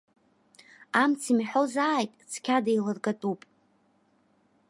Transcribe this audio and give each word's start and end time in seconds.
Амц 1.01 1.21
имҳәозааит, 1.31 2.11
цқьа 2.31 2.57
деилыргатәуп. 2.65 3.41